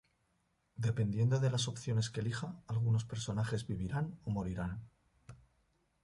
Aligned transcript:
Dependiendo 0.77 1.39
de 1.39 1.51
las 1.51 1.67
opciones 1.67 2.09
que 2.09 2.21
elija, 2.21 2.59
algunos 2.65 3.05
personajes 3.05 3.67
vivirán 3.67 4.17
o 4.23 4.31
morirán. 4.31 4.89